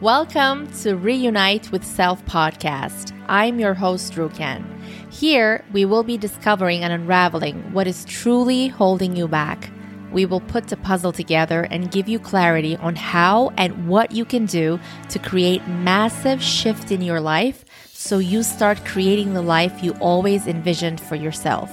Welcome 0.00 0.72
to 0.80 0.96
Reunite 0.96 1.70
with 1.72 1.84
Self 1.84 2.24
podcast. 2.24 3.12
I'm 3.28 3.60
your 3.60 3.74
host, 3.74 4.14
Drew 4.14 4.30
Ruken. 4.30 4.64
Here, 5.12 5.62
we 5.74 5.84
will 5.84 6.04
be 6.04 6.16
discovering 6.16 6.82
and 6.82 6.90
unraveling 6.90 7.74
what 7.74 7.86
is 7.86 8.06
truly 8.06 8.68
holding 8.68 9.14
you 9.14 9.28
back. 9.28 9.70
We 10.10 10.24
will 10.24 10.40
put 10.40 10.68
the 10.68 10.78
puzzle 10.78 11.12
together 11.12 11.64
and 11.70 11.90
give 11.90 12.08
you 12.08 12.18
clarity 12.18 12.78
on 12.78 12.96
how 12.96 13.50
and 13.58 13.88
what 13.88 14.12
you 14.12 14.24
can 14.24 14.46
do 14.46 14.80
to 15.10 15.18
create 15.18 15.68
massive 15.68 16.42
shift 16.42 16.90
in 16.90 17.02
your 17.02 17.20
life 17.20 17.66
so 17.92 18.16
you 18.16 18.42
start 18.42 18.86
creating 18.86 19.34
the 19.34 19.42
life 19.42 19.84
you 19.84 19.92
always 20.00 20.46
envisioned 20.46 21.02
for 21.02 21.14
yourself. 21.14 21.70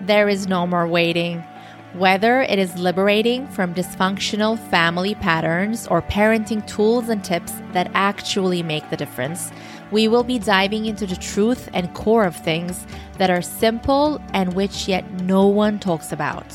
There 0.00 0.30
is 0.30 0.48
no 0.48 0.66
more 0.66 0.88
waiting. 0.88 1.44
Whether 1.94 2.42
it 2.42 2.60
is 2.60 2.78
liberating 2.78 3.48
from 3.48 3.74
dysfunctional 3.74 4.56
family 4.70 5.16
patterns 5.16 5.88
or 5.88 6.02
parenting 6.02 6.64
tools 6.64 7.08
and 7.08 7.22
tips 7.24 7.52
that 7.72 7.90
actually 7.94 8.62
make 8.62 8.88
the 8.90 8.96
difference, 8.96 9.50
we 9.90 10.06
will 10.06 10.22
be 10.22 10.38
diving 10.38 10.86
into 10.86 11.04
the 11.04 11.16
truth 11.16 11.68
and 11.74 11.92
core 11.92 12.24
of 12.24 12.36
things 12.36 12.86
that 13.18 13.28
are 13.28 13.42
simple 13.42 14.22
and 14.32 14.54
which 14.54 14.86
yet 14.86 15.10
no 15.22 15.48
one 15.48 15.80
talks 15.80 16.12
about. 16.12 16.46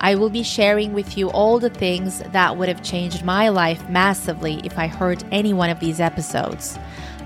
I 0.00 0.16
will 0.16 0.30
be 0.30 0.42
sharing 0.42 0.92
with 0.92 1.16
you 1.16 1.30
all 1.30 1.60
the 1.60 1.70
things 1.70 2.18
that 2.32 2.56
would 2.56 2.68
have 2.68 2.82
changed 2.82 3.24
my 3.24 3.50
life 3.50 3.88
massively 3.88 4.60
if 4.64 4.76
I 4.80 4.88
heard 4.88 5.22
any 5.30 5.52
one 5.52 5.70
of 5.70 5.78
these 5.78 6.00
episodes. 6.00 6.76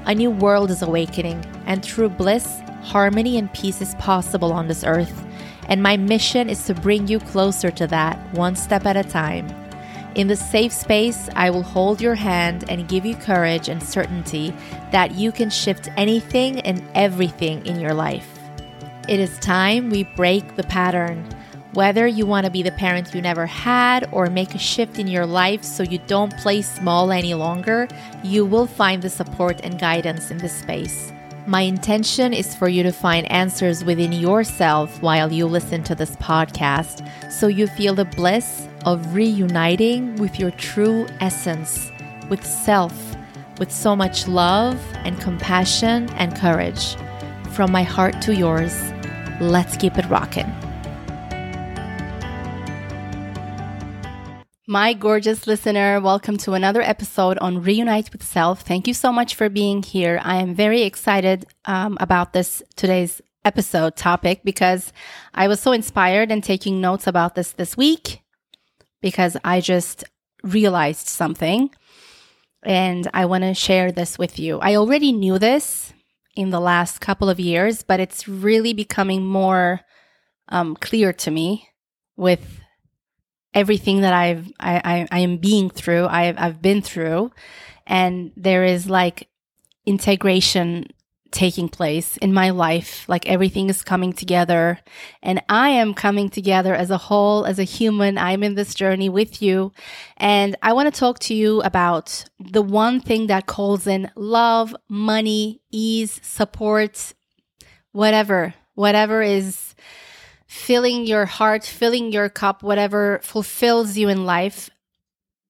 A 0.04 0.14
new 0.14 0.30
world 0.30 0.70
is 0.70 0.82
awakening, 0.82 1.42
and 1.64 1.82
true 1.82 2.10
bliss, 2.10 2.60
harmony, 2.82 3.38
and 3.38 3.50
peace 3.54 3.80
is 3.80 3.94
possible 3.94 4.52
on 4.52 4.68
this 4.68 4.84
earth 4.84 5.25
and 5.68 5.82
my 5.82 5.96
mission 5.96 6.48
is 6.48 6.64
to 6.66 6.74
bring 6.74 7.08
you 7.08 7.18
closer 7.18 7.70
to 7.70 7.86
that 7.88 8.18
one 8.32 8.56
step 8.56 8.86
at 8.86 8.96
a 8.96 9.04
time. 9.04 9.46
In 10.16 10.28
the 10.28 10.36
safe 10.36 10.72
space, 10.72 11.28
I 11.36 11.50
will 11.50 11.62
hold 11.62 12.00
your 12.00 12.14
hand 12.14 12.64
and 12.70 12.88
give 12.88 13.04
you 13.04 13.14
courage 13.14 13.68
and 13.68 13.82
certainty 13.82 14.54
that 14.90 15.14
you 15.14 15.30
can 15.30 15.50
shift 15.50 15.90
anything 15.96 16.60
and 16.60 16.82
everything 16.94 17.64
in 17.66 17.78
your 17.80 17.92
life. 17.92 18.26
It 19.08 19.20
is 19.20 19.38
time 19.38 19.90
we 19.90 20.04
break 20.04 20.56
the 20.56 20.64
pattern. 20.64 21.28
Whether 21.74 22.06
you 22.06 22.24
want 22.24 22.46
to 22.46 22.50
be 22.50 22.62
the 22.62 22.72
parent 22.72 23.14
you 23.14 23.20
never 23.20 23.44
had 23.44 24.08
or 24.10 24.30
make 24.30 24.54
a 24.54 24.58
shift 24.58 24.98
in 24.98 25.06
your 25.06 25.26
life 25.26 25.62
so 25.62 25.82
you 25.82 25.98
don't 26.06 26.34
play 26.38 26.62
small 26.62 27.12
any 27.12 27.34
longer, 27.34 27.86
you 28.24 28.46
will 28.46 28.66
find 28.66 29.02
the 29.02 29.10
support 29.10 29.60
and 29.62 29.78
guidance 29.78 30.30
in 30.30 30.38
this 30.38 30.54
space. 30.54 31.12
My 31.46 31.60
intention 31.60 32.32
is 32.32 32.56
for 32.56 32.68
you 32.68 32.82
to 32.82 32.90
find 32.90 33.30
answers 33.30 33.84
within 33.84 34.10
yourself 34.10 35.00
while 35.00 35.32
you 35.32 35.46
listen 35.46 35.84
to 35.84 35.94
this 35.94 36.16
podcast 36.16 37.08
so 37.30 37.46
you 37.46 37.68
feel 37.68 37.94
the 37.94 38.04
bliss 38.04 38.66
of 38.84 39.14
reuniting 39.14 40.16
with 40.16 40.40
your 40.40 40.50
true 40.50 41.06
essence, 41.20 41.92
with 42.28 42.44
self, 42.44 43.16
with 43.60 43.70
so 43.70 43.94
much 43.94 44.26
love 44.26 44.80
and 45.04 45.20
compassion 45.20 46.10
and 46.14 46.34
courage. 46.34 46.96
From 47.52 47.70
my 47.70 47.84
heart 47.84 48.20
to 48.22 48.34
yours, 48.34 48.92
let's 49.40 49.76
keep 49.76 49.96
it 49.98 50.10
rocking. 50.10 50.52
My 54.68 54.94
gorgeous 54.94 55.46
listener, 55.46 56.00
welcome 56.00 56.38
to 56.38 56.54
another 56.54 56.82
episode 56.82 57.38
on 57.38 57.62
Reunite 57.62 58.10
with 58.10 58.24
Self. 58.24 58.62
Thank 58.62 58.88
you 58.88 58.94
so 58.94 59.12
much 59.12 59.36
for 59.36 59.48
being 59.48 59.80
here. 59.80 60.20
I 60.24 60.38
am 60.38 60.56
very 60.56 60.82
excited 60.82 61.46
um, 61.66 61.96
about 62.00 62.32
this 62.32 62.64
today's 62.74 63.22
episode 63.44 63.94
topic 63.94 64.40
because 64.42 64.92
I 65.32 65.46
was 65.46 65.60
so 65.60 65.70
inspired 65.70 66.32
and 66.32 66.42
taking 66.42 66.80
notes 66.80 67.06
about 67.06 67.36
this 67.36 67.52
this 67.52 67.76
week 67.76 68.22
because 69.00 69.36
I 69.44 69.60
just 69.60 70.02
realized 70.42 71.06
something 71.06 71.70
and 72.64 73.08
I 73.14 73.26
want 73.26 73.44
to 73.44 73.54
share 73.54 73.92
this 73.92 74.18
with 74.18 74.36
you. 74.36 74.58
I 74.58 74.74
already 74.74 75.12
knew 75.12 75.38
this 75.38 75.92
in 76.34 76.50
the 76.50 76.58
last 76.58 77.00
couple 77.00 77.28
of 77.28 77.38
years, 77.38 77.84
but 77.84 78.00
it's 78.00 78.26
really 78.26 78.72
becoming 78.72 79.24
more 79.24 79.82
um, 80.48 80.74
clear 80.74 81.12
to 81.12 81.30
me 81.30 81.68
with 82.16 82.65
everything 83.54 84.02
that 84.02 84.12
I've 84.12 84.52
I, 84.60 84.80
I, 84.84 85.08
I 85.10 85.18
am 85.20 85.38
being 85.38 85.70
through, 85.70 86.06
I've 86.06 86.38
I've 86.38 86.62
been 86.62 86.82
through, 86.82 87.32
and 87.86 88.32
there 88.36 88.64
is 88.64 88.88
like 88.88 89.28
integration 89.84 90.86
taking 91.30 91.68
place 91.68 92.16
in 92.18 92.32
my 92.32 92.50
life. 92.50 93.04
Like 93.08 93.26
everything 93.28 93.68
is 93.68 93.82
coming 93.82 94.12
together, 94.12 94.78
and 95.22 95.42
I 95.48 95.70
am 95.70 95.94
coming 95.94 96.28
together 96.30 96.74
as 96.74 96.90
a 96.90 96.96
whole, 96.96 97.44
as 97.44 97.58
a 97.58 97.64
human. 97.64 98.18
I'm 98.18 98.42
in 98.42 98.54
this 98.54 98.74
journey 98.74 99.08
with 99.08 99.42
you, 99.42 99.72
and 100.16 100.56
I 100.62 100.72
want 100.72 100.92
to 100.92 100.98
talk 100.98 101.18
to 101.20 101.34
you 101.34 101.62
about 101.62 102.24
the 102.38 102.62
one 102.62 103.00
thing 103.00 103.26
that 103.26 103.46
calls 103.46 103.86
in 103.86 104.10
love, 104.16 104.74
money, 104.88 105.60
ease, 105.70 106.20
support, 106.22 107.14
whatever, 107.92 108.54
whatever 108.74 109.22
is 109.22 109.74
filling 110.56 111.06
your 111.06 111.26
heart, 111.26 111.64
filling 111.64 112.10
your 112.10 112.28
cup, 112.28 112.62
whatever 112.62 113.20
fulfills 113.22 113.96
you 113.96 114.08
in 114.08 114.24
life, 114.24 114.70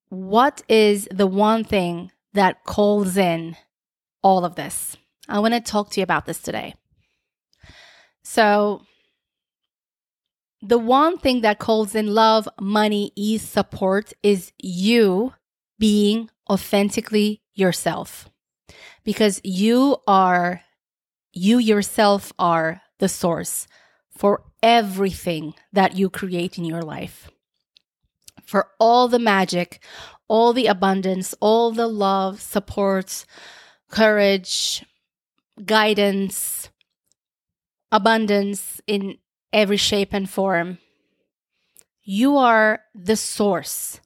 what 0.08 0.62
is 0.68 1.08
the 1.10 1.26
one 1.26 1.64
thing 1.64 2.10
that 2.34 2.64
calls 2.64 3.16
in 3.16 3.56
all 4.22 4.44
of 4.44 4.56
this? 4.56 4.96
I 5.28 5.38
want 5.38 5.54
to 5.54 5.60
talk 5.60 5.90
to 5.90 6.00
you 6.00 6.04
about 6.04 6.26
this 6.26 6.40
today. 6.40 6.74
So, 8.22 8.82
the 10.60 10.78
one 10.78 11.18
thing 11.18 11.42
that 11.42 11.60
calls 11.60 11.94
in 11.94 12.08
love, 12.08 12.48
money, 12.60 13.12
ease, 13.14 13.42
support 13.42 14.12
is 14.22 14.52
you 14.58 15.34
being 15.78 16.30
authentically 16.50 17.42
yourself. 17.54 18.28
Because 19.04 19.40
you 19.44 19.98
are, 20.08 20.62
you 21.32 21.58
yourself 21.58 22.32
are 22.38 22.82
the 22.98 23.08
source 23.08 23.68
for 24.16 24.42
everything 24.66 25.54
that 25.72 25.96
you 25.96 26.10
create 26.10 26.58
in 26.58 26.64
your 26.64 26.82
life. 26.82 27.30
For 28.44 28.66
all 28.80 29.06
the 29.06 29.20
magic, 29.20 29.80
all 30.26 30.52
the 30.52 30.66
abundance, 30.66 31.36
all 31.38 31.70
the 31.70 31.86
love, 31.86 32.40
support, 32.40 33.24
courage, 33.88 34.84
guidance, 35.64 36.68
abundance 37.92 38.80
in 38.88 39.18
every 39.52 39.76
shape 39.76 40.12
and 40.12 40.28
form. 40.28 40.78
You 42.02 42.36
are 42.36 42.80
the 42.92 43.16
source 43.16 44.00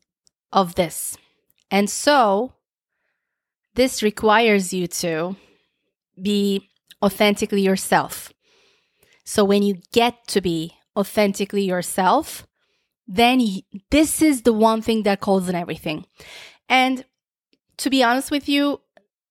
of 0.53 0.75
this. 0.75 1.17
And 1.71 1.89
so, 1.89 2.53
this 3.77 4.03
requires 4.03 4.75
you 4.75 4.87
to 4.89 5.37
be 6.21 6.69
authentically 7.03 7.63
yourself. 7.63 8.31
So 9.31 9.45
when 9.45 9.63
you 9.63 9.77
get 9.93 10.27
to 10.35 10.41
be 10.41 10.75
authentically 10.97 11.63
yourself, 11.63 12.49
then 13.07 13.41
this 13.93 14.21
is 14.23 14.43
the 14.43 14.53
one 14.53 14.83
thing 14.83 15.05
that 15.05 15.21
calls 15.21 15.49
in 15.49 15.55
everything. 15.55 16.05
And 16.69 17.05
to 17.77 17.91
be 17.91 18.03
honest 18.03 18.33
with 18.33 18.49
you, 18.49 18.81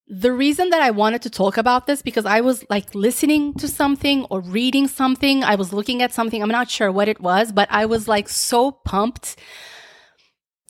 the 0.07 0.31
reason 0.31 0.69
that 0.69 0.81
I 0.81 0.91
wanted 0.91 1.21
to 1.23 1.29
talk 1.29 1.57
about 1.57 1.85
this 1.85 2.01
because 2.01 2.25
I 2.25 2.39
was 2.39 2.63
like 2.69 2.95
listening 2.95 3.55
to 3.55 3.67
something 3.67 4.23
or 4.29 4.39
reading 4.39 4.87
something, 4.87 5.43
I 5.43 5.55
was 5.55 5.73
looking 5.73 6.01
at 6.01 6.13
something, 6.13 6.41
I'm 6.41 6.47
not 6.47 6.69
sure 6.69 6.93
what 6.93 7.09
it 7.09 7.19
was, 7.19 7.51
but 7.51 7.67
I 7.69 7.85
was 7.85 8.07
like 8.07 8.29
so 8.29 8.71
pumped. 8.71 9.35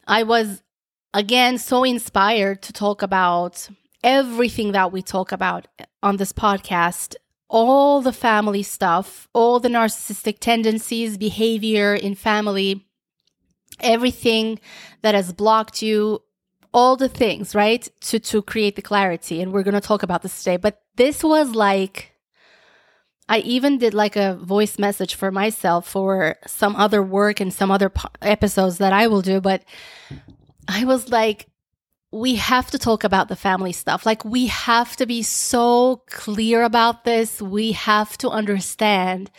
I 0.07 0.23
was 0.23 0.63
again 1.13 1.59
so 1.59 1.83
inspired 1.83 2.63
to 2.63 2.73
talk 2.73 3.03
about 3.03 3.69
everything 4.03 4.71
that 4.71 4.91
we 4.91 5.03
talk 5.03 5.31
about 5.31 5.67
on 6.01 6.17
this 6.17 6.33
podcast 6.33 7.15
all 7.49 8.01
the 8.01 8.13
family 8.13 8.63
stuff, 8.63 9.27
all 9.33 9.59
the 9.59 9.69
narcissistic 9.69 10.39
tendencies, 10.39 11.17
behavior 11.17 11.95
in 11.95 12.15
family, 12.15 12.85
everything 13.79 14.59
that 15.01 15.15
has 15.15 15.33
blocked 15.33 15.81
you, 15.81 16.21
all 16.73 16.95
the 16.95 17.09
things, 17.09 17.55
right? 17.55 17.89
To 18.01 18.19
to 18.19 18.41
create 18.41 18.75
the 18.75 18.81
clarity. 18.81 19.41
And 19.41 19.51
we're 19.51 19.63
to 19.63 19.81
talk 19.81 20.03
about 20.03 20.21
this 20.21 20.37
today. 20.37 20.57
But 20.57 20.81
this 20.95 21.23
was 21.23 21.55
like 21.55 22.13
I 23.27 23.39
even 23.39 23.77
did 23.77 23.93
like 23.93 24.15
a 24.15 24.35
voice 24.35 24.79
message 24.79 25.15
for 25.15 25.31
myself 25.31 25.87
for 25.87 26.35
some 26.47 26.75
other 26.75 27.01
work 27.01 27.39
and 27.39 27.53
some 27.53 27.71
other 27.71 27.89
po- 27.89 28.09
episodes 28.21 28.77
that 28.79 28.93
I 28.93 29.07
will 29.07 29.21
do, 29.21 29.41
but 29.41 29.63
I 30.67 30.83
was 30.85 31.09
like 31.09 31.48
we 32.11 32.35
have 32.35 32.71
to 32.71 32.79
talk 32.79 33.03
about 33.03 33.27
the 33.27 33.35
family 33.35 33.71
stuff. 33.71 34.05
Like, 34.05 34.25
we 34.25 34.47
have 34.47 34.95
to 34.97 35.05
be 35.05 35.21
so 35.21 36.03
clear 36.07 36.63
about 36.63 37.03
this. 37.03 37.41
We 37.41 37.73
have 37.73 38.17
to 38.19 38.29
understand 38.29 39.29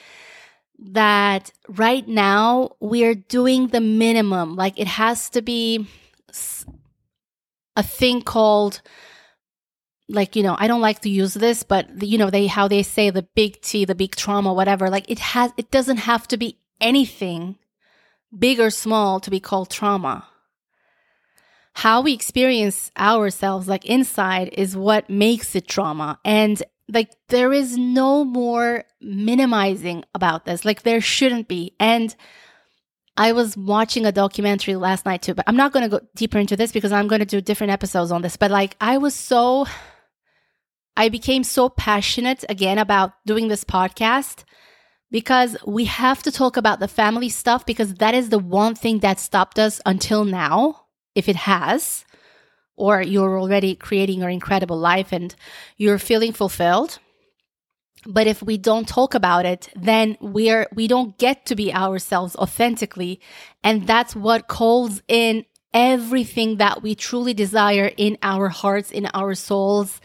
that 0.79 1.51
right 1.69 2.07
now 2.07 2.77
we're 2.81 3.17
doing 3.17 3.69
the 3.69 3.81
minimum. 3.81 4.55
Like, 4.55 4.79
it 4.79 4.87
has 4.87 5.31
to 5.31 5.43
be 5.43 5.87
a 7.75 7.83
thing 7.83 8.23
called, 8.23 8.83
like, 10.09 10.37
you 10.37 10.45
know, 10.45 10.57
I 10.57 10.69
don't 10.69 10.81
like 10.81 11.01
to 11.01 11.11
use 11.11 11.35
this, 11.35 11.65
but, 11.65 12.03
you 12.03 12.19
know, 12.19 12.31
they, 12.31 12.47
how 12.47 12.69
they 12.69 12.85
say 12.85 13.11
the 13.11 13.27
big 13.35 13.61
T, 13.63 13.85
the 13.85 13.97
big 13.97 14.15
trauma, 14.15 14.55
whatever. 14.55 14.89
Like, 14.91 15.11
it 15.11 15.19
has, 15.19 15.53
it 15.57 15.73
doesn't 15.73 15.99
have 15.99 16.29
to 16.29 16.37
be 16.37 16.61
anything 16.81 17.59
big 18.37 18.61
or 18.61 18.71
small 18.71 19.19
to 19.21 19.31
be 19.31 19.41
called 19.41 19.71
trauma 19.71 20.30
how 21.81 22.03
we 22.03 22.13
experience 22.13 22.91
ourselves 22.99 23.67
like 23.67 23.87
inside 23.87 24.51
is 24.53 24.77
what 24.77 25.09
makes 25.09 25.57
it 25.57 25.67
trauma. 25.67 26.19
And 26.27 26.63
like 26.93 27.11
there 27.29 27.55
is 27.55 27.79
no 27.79 28.23
more 28.23 28.85
minimizing 29.01 30.05
about 30.15 30.45
this. 30.45 30.67
Like 30.67 30.83
there 30.83 31.01
shouldn't 31.01 31.49
be. 31.49 31.75
And 31.81 32.15
i 33.17 33.33
was 33.33 33.57
watching 33.57 34.07
a 34.07 34.13
documentary 34.13 34.77
last 34.77 35.05
night 35.05 35.21
too 35.21 35.35
but 35.35 35.45
i'm 35.49 35.57
not 35.57 35.73
going 35.73 35.83
to 35.83 35.99
go 35.99 36.07
deeper 36.15 36.39
into 36.39 36.57
this 36.57 36.71
because 36.71 36.93
i'm 36.93 37.09
going 37.09 37.19
to 37.19 37.27
do 37.27 37.41
different 37.41 37.73
episodes 37.73 38.13
on 38.13 38.21
this. 38.21 38.37
But 38.37 38.51
like 38.51 38.77
i 38.81 38.99
was 38.99 39.15
so 39.15 39.67
i 40.99 41.09
became 41.09 41.45
so 41.45 41.71
passionate 41.71 42.45
again 42.49 42.77
about 42.77 43.15
doing 43.25 43.49
this 43.49 43.65
podcast 43.65 44.45
because 45.11 45.57
we 45.67 45.87
have 45.87 46.23
to 46.25 46.31
talk 46.31 46.59
about 46.59 46.79
the 46.79 46.89
family 46.89 47.31
stuff 47.31 47.65
because 47.65 47.95
that 47.95 48.15
is 48.15 48.29
the 48.29 48.39
one 48.39 48.75
thing 48.75 48.99
that 48.99 49.19
stopped 49.19 49.59
us 49.59 49.81
until 49.87 50.27
now 50.27 50.87
if 51.15 51.29
it 51.29 51.37
has, 51.37 52.05
or 52.77 53.03
you're 53.03 53.39
already 53.39 53.75
creating 53.75 54.21
your 54.21 54.31
incredible 54.31 54.79
life 54.79 55.13
and 55.13 55.35
you're 55.77 55.99
feeling 55.99 56.33
fulfilled. 56.33 56.99
But 58.07 58.27
if 58.27 58.43
we 58.43 58.57
don't 58.57 58.89
talk 58.89 59.15
about 59.15 59.45
it, 59.45 59.69
then 59.77 60.17
we're 60.21 60.67
we 60.75 60.89
don't 60.89 61.19
get 61.19 61.45
to 61.47 61.55
be 61.55 61.73
ourselves 61.75 62.35
authentically. 62.37 63.21
And 63.63 63.87
that's 63.87 64.17
what 64.17 64.49
calls 64.49 65.03
in 65.07 65.45
everything 65.75 66.57
that 66.57 66.83
we 66.83 66.95
truly 66.95 67.35
desire 67.35 67.91
in 67.97 68.17
our 68.23 68.49
hearts, 68.49 68.91
in 68.91 69.07
our 69.13 69.35
souls, 69.35 70.01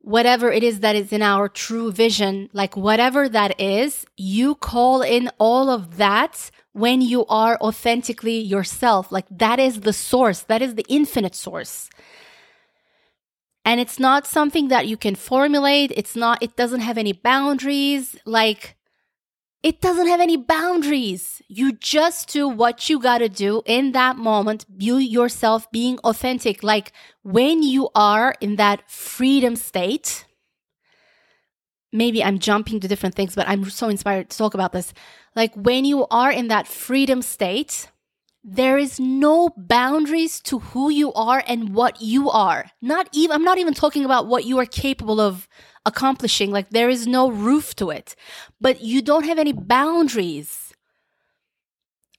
whatever 0.00 0.50
it 0.50 0.62
is 0.62 0.80
that 0.80 0.96
is 0.96 1.12
in 1.12 1.22
our 1.22 1.48
true 1.48 1.92
vision, 1.92 2.48
like 2.52 2.76
whatever 2.76 3.28
that 3.28 3.60
is, 3.60 4.04
you 4.16 4.54
call 4.54 5.02
in 5.02 5.30
all 5.38 5.70
of 5.70 5.98
that 5.98 6.50
when 6.78 7.00
you 7.00 7.26
are 7.26 7.58
authentically 7.60 8.38
yourself. 8.38 9.10
Like 9.10 9.26
that 9.30 9.58
is 9.58 9.80
the 9.80 9.92
source, 9.92 10.40
that 10.42 10.62
is 10.62 10.74
the 10.74 10.86
infinite 10.88 11.34
source. 11.34 11.90
And 13.64 13.80
it's 13.80 13.98
not 13.98 14.26
something 14.26 14.68
that 14.68 14.86
you 14.86 14.96
can 14.96 15.14
formulate. 15.14 15.92
It's 15.94 16.16
not, 16.16 16.42
it 16.42 16.56
doesn't 16.56 16.80
have 16.80 16.96
any 16.96 17.12
boundaries. 17.12 18.16
Like, 18.24 18.76
it 19.62 19.80
doesn't 19.80 20.06
have 20.06 20.20
any 20.20 20.36
boundaries. 20.36 21.42
You 21.48 21.72
just 21.72 22.32
do 22.32 22.48
what 22.48 22.88
you 22.88 23.00
gotta 23.00 23.28
do 23.28 23.62
in 23.66 23.92
that 23.92 24.16
moment. 24.16 24.64
You 24.78 24.96
yourself 24.98 25.70
being 25.72 25.98
authentic. 25.98 26.62
Like 26.62 26.92
when 27.22 27.62
you 27.62 27.88
are 27.94 28.36
in 28.40 28.56
that 28.56 28.88
freedom 28.88 29.56
state, 29.56 30.24
maybe 31.92 32.22
I'm 32.22 32.38
jumping 32.38 32.80
to 32.80 32.88
different 32.88 33.14
things, 33.14 33.34
but 33.34 33.48
I'm 33.48 33.68
so 33.70 33.88
inspired 33.88 34.30
to 34.30 34.38
talk 34.38 34.54
about 34.54 34.72
this. 34.72 34.92
Like 35.34 35.54
when 35.54 35.84
you 35.84 36.06
are 36.10 36.30
in 36.30 36.48
that 36.48 36.66
freedom 36.66 37.22
state, 37.22 37.90
there 38.44 38.78
is 38.78 38.98
no 38.98 39.50
boundaries 39.56 40.40
to 40.42 40.58
who 40.58 40.90
you 40.90 41.12
are 41.12 41.42
and 41.46 41.74
what 41.74 42.00
you 42.00 42.30
are. 42.30 42.70
Not 42.80 43.08
even, 43.12 43.34
I'm 43.34 43.44
not 43.44 43.58
even 43.58 43.74
talking 43.74 44.04
about 44.04 44.26
what 44.26 44.44
you 44.44 44.58
are 44.58 44.66
capable 44.66 45.20
of 45.20 45.48
accomplishing. 45.84 46.50
Like 46.50 46.70
there 46.70 46.88
is 46.88 47.06
no 47.06 47.30
roof 47.30 47.74
to 47.76 47.90
it, 47.90 48.14
but 48.60 48.80
you 48.80 49.02
don't 49.02 49.24
have 49.24 49.38
any 49.38 49.52
boundaries. 49.52 50.67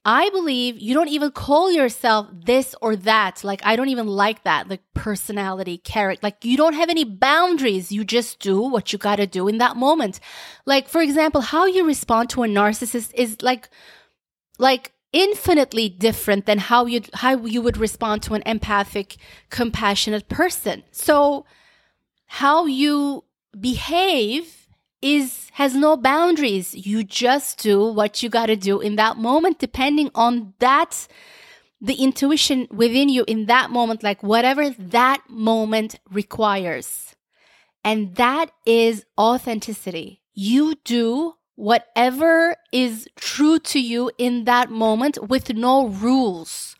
I 0.04 0.30
believe 0.30 0.78
you 0.78 0.94
don't 0.94 1.08
even 1.08 1.30
call 1.30 1.70
yourself 1.70 2.28
this 2.32 2.74
or 2.80 2.96
that. 2.96 3.44
Like, 3.44 3.60
I 3.64 3.76
don't 3.76 3.90
even 3.90 4.06
like 4.06 4.44
that. 4.44 4.68
Like, 4.68 4.80
personality, 4.94 5.76
character. 5.76 6.20
Like, 6.22 6.42
you 6.44 6.56
don't 6.56 6.72
have 6.72 6.88
any 6.88 7.04
boundaries. 7.04 7.92
You 7.92 8.04
just 8.04 8.40
do 8.40 8.62
what 8.62 8.92
you 8.92 8.98
gotta 8.98 9.26
do 9.26 9.46
in 9.46 9.58
that 9.58 9.76
moment. 9.76 10.18
Like, 10.64 10.88
for 10.88 11.02
example, 11.02 11.42
how 11.42 11.66
you 11.66 11.86
respond 11.86 12.30
to 12.30 12.42
a 12.44 12.46
narcissist 12.46 13.12
is 13.14 13.36
like, 13.42 13.68
like, 14.58 14.92
infinitely 15.12 15.88
different 15.88 16.46
than 16.46 16.58
how 16.58 16.86
you 16.86 17.00
how 17.14 17.44
you 17.44 17.60
would 17.60 17.76
respond 17.76 18.22
to 18.22 18.34
an 18.34 18.42
empathic 18.46 19.16
compassionate 19.50 20.28
person 20.28 20.84
so 20.92 21.44
how 22.26 22.64
you 22.64 23.24
behave 23.58 24.59
is 25.02 25.50
has 25.54 25.74
no 25.74 25.96
boundaries. 25.96 26.74
You 26.74 27.04
just 27.04 27.58
do 27.58 27.84
what 27.84 28.22
you 28.22 28.28
got 28.28 28.46
to 28.46 28.56
do 28.56 28.80
in 28.80 28.96
that 28.96 29.16
moment 29.16 29.58
depending 29.58 30.10
on 30.14 30.54
that 30.58 31.06
the 31.80 31.94
intuition 31.94 32.68
within 32.70 33.08
you 33.08 33.24
in 33.26 33.46
that 33.46 33.70
moment 33.70 34.02
like 34.02 34.22
whatever 34.22 34.70
that 34.70 35.22
moment 35.28 35.98
requires. 36.10 37.14
And 37.82 38.14
that 38.16 38.50
is 38.66 39.04
authenticity. 39.18 40.20
You 40.34 40.74
do 40.84 41.34
whatever 41.56 42.56
is 42.72 43.08
true 43.16 43.58
to 43.58 43.80
you 43.80 44.10
in 44.18 44.44
that 44.44 44.70
moment 44.70 45.28
with 45.28 45.54
no 45.54 45.86
rules. 45.86 46.76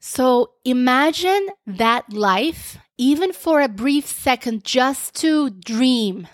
So 0.00 0.52
imagine 0.64 1.48
that 1.66 2.10
life 2.12 2.78
even 2.98 3.32
for 3.32 3.60
a 3.60 3.68
brief 3.68 4.06
second, 4.06 4.64
just 4.64 5.14
to 5.14 5.50
dream. 5.50 6.26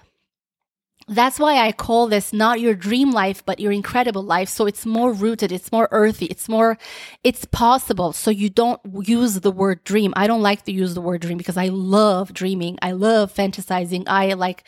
That's 1.06 1.38
why 1.38 1.58
I 1.58 1.72
call 1.72 2.08
this 2.08 2.32
not 2.32 2.60
your 2.60 2.74
dream 2.74 3.10
life, 3.10 3.44
but 3.44 3.60
your 3.60 3.72
incredible 3.72 4.22
life. 4.22 4.48
So 4.48 4.66
it's 4.66 4.86
more 4.86 5.12
rooted, 5.12 5.52
it's 5.52 5.70
more 5.70 5.88
earthy, 5.90 6.26
it's 6.26 6.48
more, 6.48 6.78
it's 7.22 7.44
possible. 7.44 8.12
So 8.12 8.30
you 8.30 8.48
don't 8.48 8.80
use 9.06 9.40
the 9.40 9.50
word 9.50 9.84
dream. 9.84 10.14
I 10.16 10.26
don't 10.26 10.42
like 10.42 10.64
to 10.64 10.72
use 10.72 10.94
the 10.94 11.00
word 11.00 11.20
dream 11.20 11.38
because 11.38 11.56
I 11.56 11.68
love 11.68 12.32
dreaming. 12.32 12.78
I 12.80 12.92
love 12.92 13.34
fantasizing. 13.34 14.04
I 14.06 14.32
like, 14.34 14.64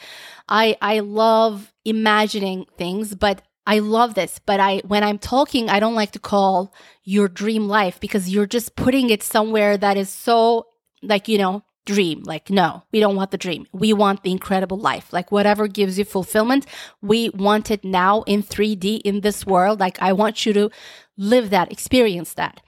I, 0.49 0.77
I 0.83 1.01
love 1.01 1.73
imagining 1.85 2.67
things, 2.77 3.15
but 3.15 3.43
I 3.67 3.81
love 3.81 4.15
this, 4.15 4.39
but 4.47 4.61
I 4.61 4.79
when 4.87 5.03
I'm 5.03 5.19
talking, 5.19 5.69
I 5.69 5.81
don't 5.81 5.97
like 5.97 6.13
to 6.13 6.21
call 6.21 6.73
your 7.03 7.27
dream 7.27 7.67
life 7.67 7.99
because 7.99 8.29
you're 8.29 8.47
just 8.47 8.77
putting 8.77 9.11
it 9.11 9.25
somewhere 9.25 9.77
that 9.77 9.97
is 9.97 10.09
so 10.09 10.69
like, 11.03 11.27
you 11.27 11.39
know, 11.39 11.65
dream. 11.87 12.23
Like, 12.25 12.51
no, 12.51 12.83
we 12.93 13.01
don't 13.01 13.17
want 13.17 13.31
the 13.31 13.39
dream. 13.39 13.67
We 13.73 13.95
want 13.95 14.23
the 14.23 14.33
incredible 14.33 14.79
life. 14.79 15.13
Like, 15.13 15.33
whatever 15.33 15.67
gives 15.69 15.99
you 15.99 16.05
fulfillment, 16.05 16.67
we 17.01 17.31
want 17.31 17.71
it 17.71 17.83
now 17.85 18.23
in 18.23 18.43
3D 18.43 19.01
in 19.05 19.23
this 19.23 19.47
world. 19.47 19.81
Like, 19.81 20.03
I 20.03 20.13
want 20.13 20.45
you 20.45 20.53
to 20.53 20.71
live 21.17 21.49
that, 21.51 21.73
experience 21.73 22.35
that 22.35 22.61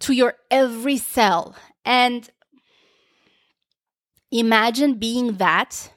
to 0.00 0.12
your 0.12 0.34
every 0.50 0.96
cell. 0.96 1.54
And 1.84 2.28
imagine 4.30 4.94
being 4.94 5.34
that, 5.34 5.92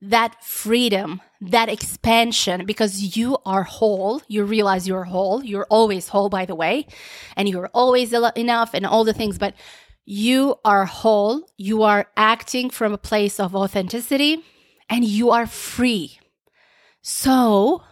that 0.00 0.42
freedom, 0.44 1.20
that 1.40 1.68
expansion, 1.68 2.66
because 2.66 3.16
you 3.16 3.38
are 3.44 3.62
whole. 3.62 4.22
You 4.28 4.44
realize 4.44 4.88
you're 4.88 5.04
whole. 5.04 5.44
You're 5.44 5.66
always 5.70 6.08
whole, 6.08 6.28
by 6.28 6.44
the 6.44 6.54
way, 6.54 6.86
and 7.36 7.48
you're 7.48 7.70
always 7.72 8.12
enough 8.12 8.70
and 8.74 8.86
all 8.86 9.04
the 9.04 9.12
things. 9.12 9.38
But 9.38 9.54
you 10.04 10.56
are 10.64 10.84
whole, 10.84 11.42
you 11.56 11.82
are 11.82 12.06
acting 12.16 12.70
from 12.70 12.92
a 12.92 12.98
place 12.98 13.38
of 13.38 13.54
authenticity, 13.54 14.42
and 14.88 15.04
you 15.04 15.30
are 15.30 15.46
free. 15.46 16.18
So, 17.02 17.82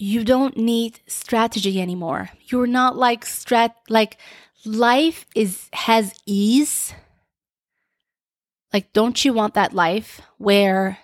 you 0.00 0.24
don't 0.24 0.56
need 0.56 1.00
strategy 1.06 1.80
anymore. 1.80 2.30
You're 2.46 2.66
not 2.66 2.96
like 2.96 3.24
strat 3.24 3.74
like 3.90 4.16
life 4.64 5.26
is 5.36 5.68
has 5.74 6.14
ease. 6.24 6.94
Like 8.72 8.92
don't 8.92 9.22
you 9.24 9.34
want 9.34 9.54
that 9.54 9.74
life 9.74 10.22
where 10.38 10.98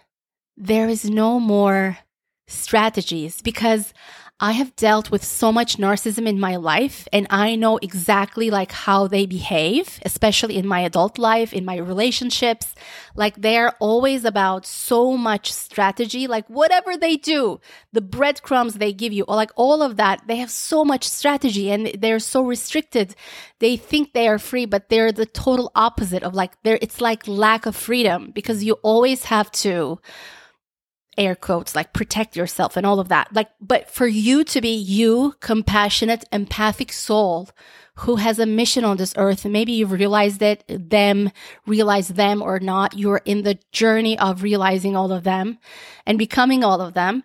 there 0.56 0.88
is 0.88 1.04
no 1.04 1.38
more 1.38 1.99
strategies 2.46 3.42
because 3.42 3.92
I 4.38 4.52
have 4.52 4.76
dealt 4.76 5.11
with 5.11 5.25
so 5.25 5.50
much 5.50 5.78
narcissism 5.78 6.28
in 6.28 6.38
my 6.38 6.57
life 6.57 7.09
and 7.11 7.26
I 7.31 7.57
know 7.57 7.78
exactly 7.78 8.50
like 8.50 8.71
how 8.71 9.07
they 9.07 9.25
behave, 9.25 9.99
especially 10.05 10.59
in 10.59 10.66
my 10.66 10.81
adult 10.81 11.16
life, 11.16 11.55
in 11.55 11.64
my 11.64 11.78
relationships. 11.78 12.75
Like 13.14 13.40
they're 13.40 13.73
always 13.81 14.26
about 14.26 14.66
so 14.66 15.16
much 15.16 15.50
strategy, 15.50 16.26
like 16.26 16.47
whatever 16.50 16.99
they 16.99 17.16
do, 17.16 17.61
the 17.95 18.02
breadcrumbs 18.02 18.75
they 18.75 18.93
give 18.93 19.14
you, 19.14 19.25
or 19.25 19.37
like 19.37 19.52
all 19.57 19.83
of 19.83 19.97
that, 19.97 20.21
they 20.26 20.37
have 20.37 20.50
so 20.50 20.85
much 20.85 21.05
strategy 21.05 21.71
and 21.71 21.87
they're 21.99 22.19
so 22.19 22.43
restricted. 22.43 23.14
They 23.61 23.78
think 23.78 24.12
they 24.12 24.28
are 24.28 24.38
free, 24.38 24.66
but 24.66 24.90
they're 24.90 25.12
the 25.12 25.25
total 25.25 25.73
opposite 25.75 26.23
of 26.23 26.35
like, 26.35 26.62
they're, 26.62 26.78
it's 26.83 27.00
like 27.00 27.26
lack 27.26 27.64
of 27.64 27.75
freedom 27.75 28.33
because 28.35 28.62
you 28.62 28.75
always 28.83 29.25
have 29.25 29.50
to 29.52 29.99
air 31.16 31.35
quotes 31.35 31.75
like 31.75 31.92
protect 31.92 32.37
yourself 32.37 32.76
and 32.76 32.87
all 32.87 33.00
of 33.00 33.08
that. 33.08 33.32
Like 33.32 33.50
but 33.61 33.90
for 33.90 34.06
you 34.06 34.44
to 34.44 34.61
be 34.61 34.75
you 34.75 35.35
compassionate 35.40 36.25
empathic 36.32 36.92
soul 36.92 37.50
who 38.00 38.16
has 38.16 38.38
a 38.38 38.46
mission 38.46 38.85
on 38.85 38.99
this 38.99 39.14
earth 39.16 39.44
maybe 39.46 39.73
you've 39.73 39.92
realized 39.92 40.42
it 40.42 40.64
them 40.68 41.30
realize 41.66 42.08
them 42.08 42.42
or 42.42 42.61
not 42.61 42.96
you're 42.96 43.23
in 43.25 43.42
the 43.42 43.58
journey 43.73 44.18
of 44.18 44.42
realizing 44.42 44.94
all 44.94 45.12
of 45.12 45.25
them 45.25 45.58
and 46.04 46.18
becoming 46.18 46.62
all 46.62 46.80
of 46.80 46.94
them. 46.94 47.23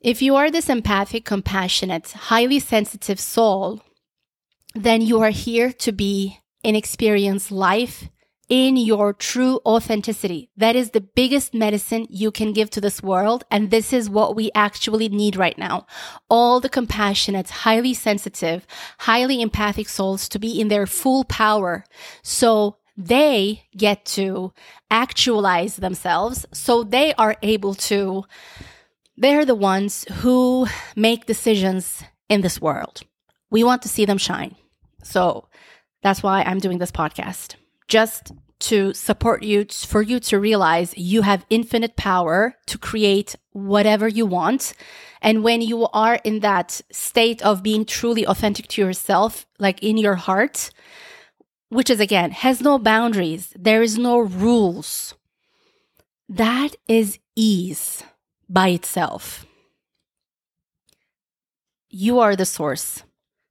If 0.00 0.22
you 0.22 0.36
are 0.36 0.50
this 0.50 0.68
empathic 0.68 1.24
compassionate 1.24 2.10
highly 2.12 2.60
sensitive 2.60 3.20
soul 3.20 3.82
then 4.74 5.00
you 5.00 5.20
are 5.20 5.30
here 5.30 5.72
to 5.72 5.92
be 5.92 6.38
and 6.62 6.76
experience 6.76 7.50
life 7.50 8.08
in 8.48 8.76
your 8.76 9.12
true 9.12 9.60
authenticity. 9.66 10.50
That 10.56 10.76
is 10.76 10.90
the 10.90 11.00
biggest 11.00 11.52
medicine 11.52 12.06
you 12.08 12.30
can 12.30 12.52
give 12.52 12.70
to 12.70 12.80
this 12.80 13.02
world. 13.02 13.44
And 13.50 13.70
this 13.70 13.92
is 13.92 14.08
what 14.08 14.36
we 14.36 14.50
actually 14.54 15.08
need 15.08 15.36
right 15.36 15.58
now. 15.58 15.86
All 16.30 16.60
the 16.60 16.68
compassionate, 16.68 17.50
highly 17.50 17.94
sensitive, 17.94 18.66
highly 18.98 19.42
empathic 19.42 19.88
souls 19.88 20.28
to 20.28 20.38
be 20.38 20.60
in 20.60 20.68
their 20.68 20.86
full 20.86 21.24
power. 21.24 21.84
So 22.22 22.76
they 22.96 23.64
get 23.76 24.04
to 24.06 24.52
actualize 24.90 25.76
themselves. 25.76 26.46
So 26.52 26.84
they 26.84 27.14
are 27.14 27.36
able 27.42 27.74
to, 27.74 28.24
they're 29.16 29.44
the 29.44 29.54
ones 29.54 30.06
who 30.20 30.68
make 30.94 31.26
decisions 31.26 32.04
in 32.28 32.42
this 32.42 32.60
world. 32.60 33.02
We 33.50 33.64
want 33.64 33.82
to 33.82 33.88
see 33.88 34.04
them 34.04 34.18
shine. 34.18 34.54
So 35.02 35.48
that's 36.02 36.22
why 36.22 36.42
I'm 36.42 36.58
doing 36.58 36.78
this 36.78 36.92
podcast 36.92 37.56
just 37.88 38.32
to 38.58 38.94
support 38.94 39.42
you, 39.42 39.66
for 39.86 40.02
you 40.02 40.18
to 40.20 40.40
realize 40.40 40.96
you 40.96 41.22
have 41.22 41.46
infinite 41.50 41.96
power 41.96 42.56
to 42.66 42.78
create 42.78 43.36
whatever 43.52 44.08
you 44.08 44.26
want. 44.26 44.72
And 45.20 45.44
when 45.44 45.60
you 45.60 45.86
are 45.88 46.18
in 46.24 46.40
that 46.40 46.80
state 46.90 47.42
of 47.42 47.62
being 47.62 47.84
truly 47.84 48.26
authentic 48.26 48.68
to 48.68 48.82
yourself, 48.82 49.46
like 49.58 49.82
in 49.82 49.98
your 49.98 50.14
heart, 50.14 50.70
which 51.68 51.90
is 51.90 52.00
again, 52.00 52.30
has 52.30 52.60
no 52.60 52.78
boundaries, 52.78 53.52
there 53.58 53.82
is 53.82 53.98
no 53.98 54.18
rules, 54.18 55.14
that 56.28 56.76
is 56.88 57.18
ease 57.34 58.02
by 58.48 58.68
itself. 58.68 59.44
You 61.90 62.18
are 62.20 62.36
the 62.36 62.46
source 62.46 63.02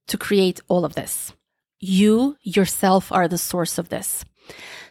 to 0.08 0.18
create 0.18 0.62
all 0.68 0.86
of 0.86 0.96
this. 0.96 1.34
You 1.80 2.38
yourself 2.42 3.12
are 3.12 3.28
the 3.28 3.38
source 3.38 3.78
of 3.78 3.90
this. 3.90 4.24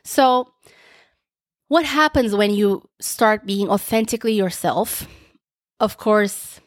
So, 0.04 0.52
what 1.68 1.84
happens 1.84 2.34
when 2.34 2.52
you 2.52 2.88
start 3.00 3.46
being 3.46 3.68
authentically 3.68 4.34
yourself? 4.34 5.08
Of 5.80 5.96
course, 5.96 6.60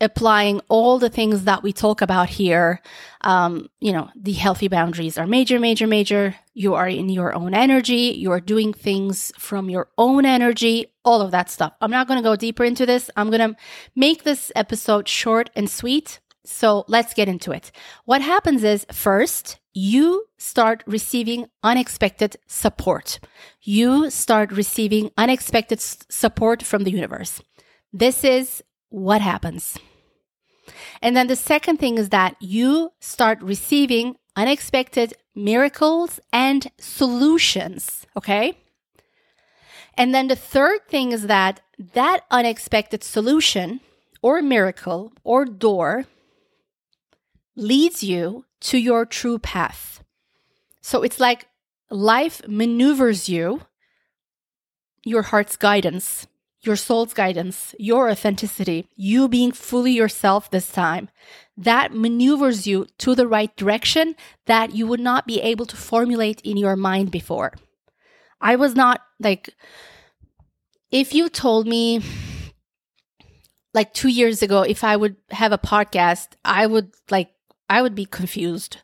applying 0.00 0.60
all 0.68 0.98
the 0.98 1.08
things 1.08 1.44
that 1.44 1.62
we 1.62 1.72
talk 1.72 2.00
about 2.00 2.28
here. 2.28 2.80
Um, 3.22 3.68
you 3.80 3.92
know, 3.92 4.08
the 4.14 4.32
healthy 4.32 4.68
boundaries 4.68 5.16
are 5.18 5.26
major, 5.26 5.58
major, 5.58 5.86
major. 5.86 6.36
You 6.54 6.74
are 6.74 6.88
in 6.88 7.08
your 7.08 7.34
own 7.34 7.54
energy. 7.54 8.14
You 8.16 8.30
are 8.32 8.40
doing 8.40 8.72
things 8.72 9.32
from 9.38 9.70
your 9.70 9.88
own 9.96 10.26
energy, 10.26 10.92
all 11.04 11.22
of 11.22 11.30
that 11.30 11.50
stuff. 11.50 11.72
I'm 11.80 11.90
not 11.90 12.08
going 12.08 12.18
to 12.18 12.28
go 12.28 12.36
deeper 12.36 12.64
into 12.64 12.86
this. 12.86 13.10
I'm 13.16 13.30
going 13.30 13.52
to 13.52 13.56
make 13.94 14.24
this 14.24 14.52
episode 14.54 15.08
short 15.08 15.50
and 15.56 15.68
sweet. 15.70 16.20
So 16.46 16.84
let's 16.88 17.12
get 17.12 17.28
into 17.28 17.52
it. 17.52 17.72
What 18.04 18.22
happens 18.22 18.62
is 18.62 18.86
first, 18.92 19.58
you 19.74 20.26
start 20.38 20.82
receiving 20.86 21.46
unexpected 21.62 22.36
support. 22.46 23.18
You 23.62 24.10
start 24.10 24.50
receiving 24.52 25.10
unexpected 25.18 25.78
s- 25.78 25.98
support 26.08 26.62
from 26.62 26.84
the 26.84 26.90
universe. 26.90 27.42
This 27.92 28.24
is 28.24 28.62
what 28.88 29.20
happens. 29.20 29.76
And 31.02 31.16
then 31.16 31.26
the 31.26 31.36
second 31.36 31.78
thing 31.78 31.98
is 31.98 32.08
that 32.10 32.36
you 32.40 32.92
start 33.00 33.42
receiving 33.42 34.16
unexpected 34.34 35.14
miracles 35.34 36.20
and 36.32 36.70
solutions. 36.78 38.06
Okay. 38.16 38.56
And 39.98 40.14
then 40.14 40.28
the 40.28 40.36
third 40.36 40.86
thing 40.88 41.12
is 41.12 41.26
that 41.26 41.60
that 41.94 42.20
unexpected 42.30 43.02
solution 43.02 43.80
or 44.22 44.42
miracle 44.42 45.12
or 45.24 45.44
door 45.44 46.06
leads 47.56 48.02
you 48.02 48.44
to 48.60 48.78
your 48.78 49.06
true 49.06 49.38
path. 49.38 50.04
So 50.82 51.02
it's 51.02 51.18
like 51.18 51.46
life 51.90 52.46
maneuvers 52.46 53.28
you, 53.28 53.62
your 55.02 55.22
heart's 55.22 55.56
guidance, 55.56 56.26
your 56.60 56.76
soul's 56.76 57.14
guidance, 57.14 57.74
your 57.78 58.10
authenticity, 58.10 58.88
you 58.96 59.28
being 59.28 59.52
fully 59.52 59.92
yourself 59.92 60.50
this 60.50 60.70
time. 60.70 61.08
That 61.56 61.94
maneuvers 61.94 62.66
you 62.66 62.86
to 62.98 63.14
the 63.14 63.26
right 63.26 63.54
direction 63.56 64.16
that 64.46 64.74
you 64.74 64.86
would 64.86 65.00
not 65.00 65.26
be 65.26 65.40
able 65.40 65.66
to 65.66 65.76
formulate 65.76 66.40
in 66.42 66.56
your 66.56 66.76
mind 66.76 67.10
before. 67.10 67.52
I 68.40 68.56
was 68.56 68.74
not 68.74 69.00
like, 69.18 69.50
if 70.90 71.14
you 71.14 71.28
told 71.28 71.66
me 71.66 72.02
like 73.72 73.94
two 73.94 74.08
years 74.08 74.42
ago, 74.42 74.62
if 74.62 74.84
I 74.84 74.96
would 74.96 75.16
have 75.30 75.52
a 75.52 75.58
podcast, 75.58 76.28
I 76.44 76.66
would 76.66 76.92
like 77.10 77.30
I 77.68 77.82
would 77.82 77.94
be 77.94 78.06
confused. 78.06 78.78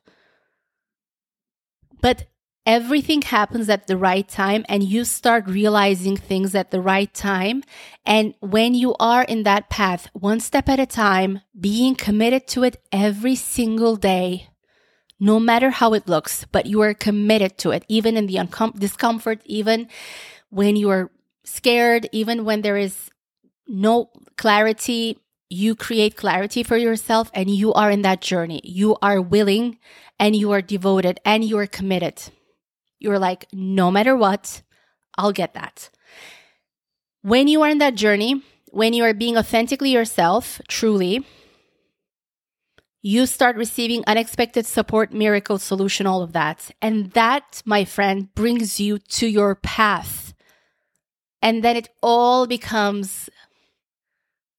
But 2.01 2.27
everything 2.67 3.23
happens 3.23 3.69
at 3.69 3.87
the 3.87 3.97
right 3.97 4.29
time 4.29 4.65
and 4.69 4.83
you 4.83 5.05
start 5.05 5.47
realizing 5.47 6.17
things 6.17 6.55
at 6.55 6.71
the 6.71 6.81
right 6.81 7.13
time. 7.13 7.63
And 8.05 8.35
when 8.41 8.75
you 8.75 8.95
are 9.01 9.23
in 9.23 9.43
that 9.45 9.69
path, 9.71 10.09
one 10.13 10.41
step 10.41 10.69
at 10.69 10.81
a 10.81 10.87
time, 10.87 11.41
being 11.59 11.95
committed 11.95 12.47
to 12.49 12.65
it 12.65 12.83
every 12.93 13.35
single 13.35 13.97
day, 13.97 14.49
no 15.19 15.39
matter 15.39 15.71
how 15.71 15.95
it 15.95 16.09
looks, 16.09 16.45
but 16.51 16.67
you 16.67 16.81
are 16.83 16.95
committed 16.95 17.57
to 17.59 17.71
it, 17.71 17.85
even 17.89 18.17
in 18.17 18.27
the 18.27 18.37
uncom- 18.37 18.79
discomfort, 18.79 19.41
even 19.45 19.89
when 20.51 20.77
you 20.77 20.91
are 20.91 21.11
scared, 21.45 22.09
even 22.13 22.45
when 22.45 22.63
there 22.63 22.77
is 22.77 23.11
no 23.69 24.11
clarity, 24.37 25.19
you 25.53 25.77
create 25.77 26.17
clarity 26.17 26.63
for 26.63 26.79
yourself 26.79 27.31
and 27.35 27.51
you 27.51 27.75
are 27.75 27.91
in 27.91 28.03
that 28.03 28.23
journey. 28.23 28.63
You 28.65 28.97
are 29.03 29.21
willing 29.21 29.79
and 30.19 30.35
you 30.35 30.51
are 30.53 30.63
devoted 30.63 31.21
and 31.27 31.45
you 31.45 31.59
are 31.59 31.67
committed. 31.67 32.23
You're 32.99 33.19
like, 33.19 33.47
no 33.53 33.91
matter 33.91 34.17
what, 34.17 34.63
I'll 35.19 35.33
get 35.33 35.53
that. 35.53 35.91
When 37.21 37.49
you 37.49 37.61
are 37.63 37.69
in 37.69 37.79
that 37.79 37.95
journey, 37.95 38.43
when 38.71 38.95
you 38.95 39.05
are 39.05 39.13
being 39.13 39.37
authentically 39.37 39.91
yourself, 39.91 40.61
truly, 40.69 41.27
you 43.03 43.27
start 43.27 43.57
receiving 43.57 44.05
unexpected 44.07 44.65
support, 44.65 45.13
miracle, 45.13 45.59
solution, 45.59 46.07
all 46.07 46.23
of 46.23 46.33
that. 46.33 46.71
And 46.81 47.11
that, 47.11 47.63
my 47.67 47.85
friend, 47.85 48.35
brings 48.35 48.81
you 48.81 48.99
to 48.99 49.27
your 49.27 49.55
path. 49.57 50.33
And 51.43 51.63
then 51.63 51.77
it 51.77 51.89
all 52.01 52.47
becomes 52.47 53.29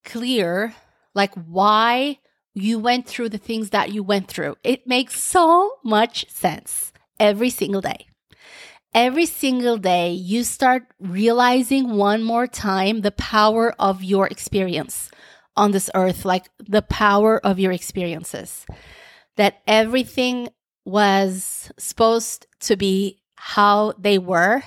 clear 0.04 0.74
like 1.14 1.34
why 1.36 2.20
you 2.54 2.80
went 2.80 3.08
through 3.08 3.30
the 3.30 3.38
things 3.38 3.72
that 3.72 3.92
you 3.92 4.04
went 4.04 4.28
through. 4.28 4.56
It 4.64 4.88
makes 4.88 5.22
so 5.22 5.78
much 5.84 6.30
sense 6.30 6.92
every 7.20 7.50
single 7.50 7.82
day. 7.82 8.08
Every 8.94 9.26
single 9.26 9.78
day, 9.78 10.12
you 10.12 10.44
start 10.44 10.84
realizing 11.00 11.96
one 11.96 12.22
more 12.24 12.46
time 12.46 13.02
the 13.02 13.12
power 13.12 13.74
of 13.80 14.04
your 14.04 14.28
experience 14.28 15.10
on 15.56 15.72
this 15.72 15.90
earth, 15.96 16.26
like 16.26 16.46
the 16.60 16.84
power 16.84 17.40
of 17.44 17.60
your 17.60 17.72
experiences. 17.72 18.68
That 19.36 19.62
everything 19.66 20.50
was 20.86 21.72
supposed 21.80 22.46
to 22.62 22.76
be 22.76 23.24
how 23.36 23.94
they 23.98 24.20
were 24.20 24.62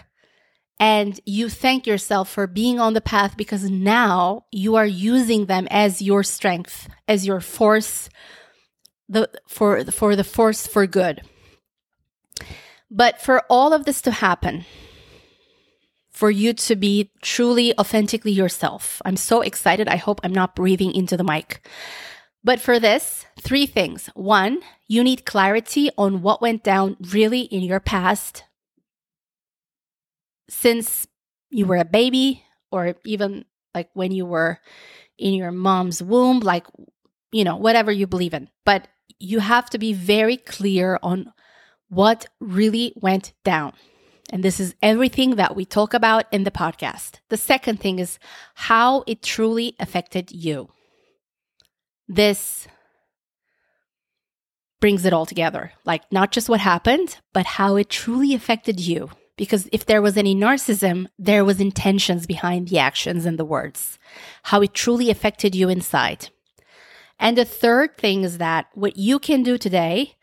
and 0.78 1.18
you 1.24 1.48
thank 1.48 1.86
yourself 1.86 2.28
for 2.28 2.46
being 2.46 2.78
on 2.78 2.92
the 2.92 3.00
path 3.00 3.36
because 3.36 3.70
now 3.70 4.44
you 4.52 4.76
are 4.76 4.86
using 4.86 5.46
them 5.46 5.66
as 5.70 6.02
your 6.02 6.22
strength 6.22 6.88
as 7.08 7.26
your 7.26 7.40
force 7.40 8.08
the 9.08 9.30
for 9.46 9.84
for 9.84 10.16
the 10.16 10.24
force 10.24 10.66
for 10.66 10.86
good. 10.86 11.22
But 12.90 13.20
for 13.20 13.42
all 13.48 13.72
of 13.72 13.84
this 13.84 14.02
to 14.02 14.10
happen 14.10 14.64
for 16.10 16.30
you 16.30 16.52
to 16.52 16.76
be 16.76 17.10
truly 17.20 17.78
authentically 17.78 18.32
yourself 18.32 19.02
i'm 19.04 19.16
so 19.16 19.42
excited. 19.42 19.88
I 19.88 19.96
hope 19.96 20.20
i'm 20.22 20.32
not 20.34 20.56
breathing 20.56 20.94
into 20.94 21.16
the 21.16 21.24
mic. 21.24 21.66
But 22.44 22.60
for 22.60 22.78
this, 22.78 23.26
three 23.40 23.66
things. 23.66 24.08
One, 24.14 24.60
you 24.86 25.02
need 25.02 25.24
clarity 25.24 25.90
on 25.98 26.22
what 26.22 26.40
went 26.40 26.62
down 26.62 26.96
really 27.00 27.40
in 27.40 27.62
your 27.62 27.80
past 27.80 28.44
since 30.48 31.06
you 31.50 31.66
were 31.66 31.76
a 31.76 31.84
baby 31.84 32.42
or 32.70 32.94
even 33.04 33.44
like 33.74 33.90
when 33.94 34.12
you 34.12 34.26
were 34.26 34.58
in 35.18 35.34
your 35.34 35.52
mom's 35.52 36.02
womb, 36.02 36.40
like, 36.40 36.66
you 37.32 37.44
know, 37.44 37.56
whatever 37.56 37.90
you 37.90 38.06
believe 38.06 38.34
in. 38.34 38.48
But 38.64 38.88
you 39.18 39.40
have 39.40 39.70
to 39.70 39.78
be 39.78 39.92
very 39.92 40.36
clear 40.36 40.98
on 41.02 41.32
what 41.88 42.26
really 42.40 42.92
went 42.96 43.32
down. 43.44 43.72
And 44.30 44.42
this 44.42 44.58
is 44.58 44.74
everything 44.82 45.36
that 45.36 45.54
we 45.54 45.64
talk 45.64 45.94
about 45.94 46.24
in 46.32 46.44
the 46.44 46.50
podcast. 46.50 47.20
The 47.28 47.36
second 47.36 47.80
thing 47.80 47.98
is 47.98 48.18
how 48.54 49.04
it 49.06 49.22
truly 49.22 49.76
affected 49.78 50.32
you. 50.32 50.68
This 52.08 52.66
brings 54.80 55.04
it 55.04 55.12
all 55.12 55.26
together. 55.26 55.72
Like, 55.84 56.10
not 56.10 56.32
just 56.32 56.48
what 56.48 56.60
happened, 56.60 57.18
but 57.32 57.46
how 57.46 57.76
it 57.76 57.88
truly 57.88 58.34
affected 58.34 58.80
you. 58.80 59.10
Because 59.36 59.68
if 59.70 59.84
there 59.84 60.00
was 60.00 60.16
any 60.16 60.34
narcissism, 60.34 61.08
there 61.18 61.44
was 61.44 61.60
intentions 61.60 62.26
behind 62.26 62.68
the 62.68 62.78
actions 62.78 63.26
and 63.26 63.38
the 63.38 63.44
words, 63.44 63.98
how 64.44 64.62
it 64.62 64.72
truly 64.72 65.10
affected 65.10 65.54
you 65.54 65.68
inside. 65.68 66.30
And 67.18 67.36
the 67.36 67.44
third 67.44 67.98
thing 67.98 68.24
is 68.24 68.38
that 68.38 68.68
what 68.74 68.96
you 68.96 69.18
can 69.18 69.42
do 69.42 69.58
today, 69.58 70.14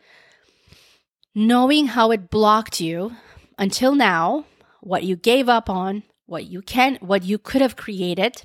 knowing 1.34 1.88
how 1.88 2.10
it 2.10 2.30
blocked 2.30 2.80
you, 2.80 3.12
until 3.58 3.94
now, 3.94 4.46
what 4.80 5.04
you 5.04 5.16
gave 5.16 5.48
up 5.48 5.70
on, 5.70 6.02
what 6.26 6.46
you 6.46 6.62
can, 6.62 6.96
what 6.96 7.22
you 7.22 7.38
could 7.38 7.60
have 7.60 7.76
created. 7.76 8.42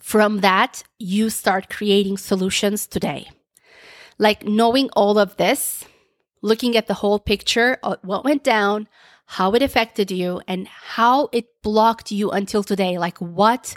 From 0.00 0.40
that, 0.40 0.82
you 0.98 1.30
start 1.30 1.70
creating 1.70 2.18
solutions 2.18 2.86
today. 2.86 3.28
Like 4.18 4.44
knowing 4.44 4.90
all 4.90 5.18
of 5.18 5.36
this, 5.36 5.84
looking 6.42 6.76
at 6.76 6.86
the 6.86 6.94
whole 6.94 7.18
picture 7.18 7.78
uh, 7.82 7.96
what 8.02 8.24
went 8.24 8.44
down, 8.44 8.88
how 9.26 9.52
it 9.52 9.62
affected 9.62 10.10
you, 10.10 10.40
and 10.46 10.68
how 10.68 11.28
it 11.32 11.62
blocked 11.62 12.10
you 12.10 12.30
until 12.30 12.62
today. 12.62 12.98
Like 12.98 13.18
what, 13.18 13.74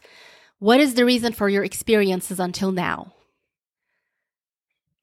what 0.60 0.80
is 0.80 0.94
the 0.94 1.06
reason 1.06 1.34
for 1.34 1.50
your 1.50 1.64
experiences 1.64 2.40
until 2.40 2.72
now? 2.72 3.14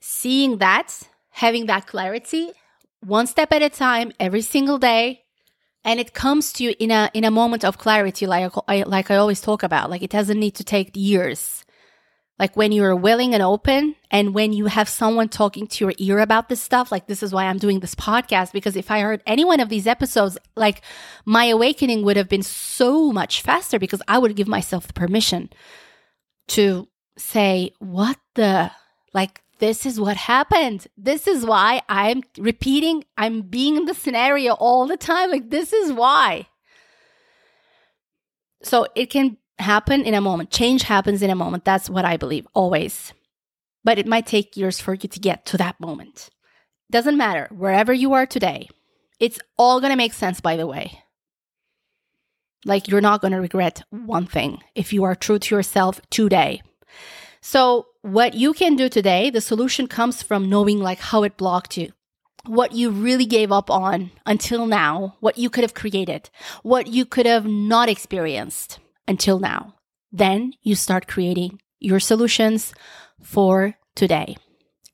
Seeing 0.00 0.58
that, 0.58 1.02
having 1.30 1.66
that 1.66 1.86
clarity, 1.86 2.52
one 3.00 3.26
step 3.26 3.52
at 3.52 3.62
a 3.62 3.68
time, 3.68 4.12
every 4.20 4.42
single 4.42 4.78
day, 4.78 5.24
and 5.86 6.00
it 6.00 6.12
comes 6.12 6.52
to 6.54 6.64
you 6.64 6.74
in 6.78 6.90
a 6.90 7.10
in 7.14 7.24
a 7.24 7.30
moment 7.30 7.64
of 7.64 7.78
clarity 7.78 8.26
like 8.26 8.52
like 8.68 9.10
I 9.10 9.16
always 9.16 9.40
talk 9.40 9.62
about 9.62 9.88
like 9.88 10.02
it 10.02 10.10
doesn't 10.10 10.38
need 10.38 10.56
to 10.56 10.64
take 10.64 10.90
years 10.94 11.64
like 12.38 12.56
when 12.56 12.72
you're 12.72 12.94
willing 12.94 13.34
and 13.34 13.42
open 13.42 13.96
and 14.10 14.34
when 14.34 14.52
you 14.52 14.66
have 14.66 14.88
someone 14.88 15.28
talking 15.28 15.66
to 15.66 15.84
your 15.84 15.94
ear 15.98 16.18
about 16.18 16.48
this 16.48 16.60
stuff 16.60 16.92
like 16.92 17.06
this 17.06 17.22
is 17.22 17.32
why 17.32 17.46
i'm 17.46 17.58
doing 17.58 17.80
this 17.80 17.94
podcast 17.94 18.52
because 18.52 18.76
if 18.76 18.90
i 18.90 19.00
heard 19.00 19.22
any 19.26 19.44
one 19.44 19.60
of 19.60 19.68
these 19.68 19.86
episodes 19.86 20.36
like 20.54 20.82
my 21.24 21.46
awakening 21.46 22.02
would 22.02 22.16
have 22.16 22.28
been 22.28 22.42
so 22.42 23.12
much 23.12 23.42
faster 23.42 23.78
because 23.78 24.02
i 24.08 24.18
would 24.18 24.36
give 24.36 24.48
myself 24.48 24.86
the 24.86 24.92
permission 24.92 25.48
to 26.48 26.86
say 27.16 27.72
what 27.78 28.18
the 28.34 28.70
like 29.12 29.42
this 29.58 29.86
is 29.86 29.98
what 29.98 30.16
happened. 30.16 30.86
This 30.96 31.26
is 31.26 31.44
why 31.44 31.82
i'm 31.88 32.22
repeating 32.38 33.04
i'm 33.16 33.42
being 33.42 33.76
in 33.76 33.86
the 33.86 33.94
scenario 33.94 34.52
all 34.52 34.86
the 34.86 34.96
time. 34.96 35.30
Like 35.30 35.50
this 35.50 35.72
is 35.72 35.92
why. 35.92 36.46
So 38.62 38.86
it 38.94 39.10
can 39.10 39.38
happen 39.58 40.02
in 40.02 40.14
a 40.14 40.20
moment. 40.20 40.50
Change 40.50 40.82
happens 40.82 41.22
in 41.22 41.30
a 41.30 41.34
moment. 41.34 41.64
That's 41.64 41.90
what 41.90 42.04
I 42.04 42.16
believe 42.16 42.46
always. 42.54 43.12
But 43.84 43.98
it 43.98 44.06
might 44.06 44.26
take 44.26 44.56
years 44.56 44.80
for 44.80 44.94
you 44.94 45.08
to 45.08 45.20
get 45.20 45.46
to 45.46 45.56
that 45.58 45.80
moment. 45.80 46.30
Doesn't 46.90 47.16
matter 47.16 47.48
wherever 47.50 47.92
you 47.92 48.12
are 48.12 48.26
today. 48.26 48.68
It's 49.18 49.38
all 49.56 49.80
going 49.80 49.90
to 49.90 49.96
make 49.96 50.12
sense, 50.12 50.40
by 50.40 50.56
the 50.56 50.66
way. 50.66 51.00
Like 52.64 52.88
you're 52.88 53.00
not 53.00 53.20
going 53.20 53.32
to 53.32 53.40
regret 53.40 53.82
one 53.90 54.26
thing 54.26 54.62
if 54.74 54.92
you 54.92 55.04
are 55.04 55.14
true 55.14 55.38
to 55.38 55.54
yourself 55.54 56.00
today. 56.10 56.62
So, 57.40 57.86
what 58.02 58.34
you 58.34 58.52
can 58.52 58.74
do 58.74 58.88
today, 58.88 59.30
the 59.30 59.40
solution 59.40 59.86
comes 59.86 60.22
from 60.22 60.48
knowing 60.48 60.80
like 60.80 60.98
how 60.98 61.22
it 61.22 61.36
blocked 61.36 61.76
you, 61.76 61.92
what 62.44 62.72
you 62.72 62.90
really 62.90 63.26
gave 63.26 63.52
up 63.52 63.70
on 63.70 64.10
until 64.26 64.66
now, 64.66 65.16
what 65.20 65.38
you 65.38 65.48
could 65.48 65.62
have 65.62 65.74
created, 65.74 66.28
what 66.62 66.88
you 66.88 67.04
could 67.04 67.26
have 67.26 67.46
not 67.46 67.88
experienced 67.88 68.80
until 69.08 69.38
now. 69.38 69.74
Then 70.12 70.52
you 70.62 70.74
start 70.74 71.06
creating 71.08 71.60
your 71.78 72.00
solutions 72.00 72.74
for 73.22 73.74
today. 73.94 74.36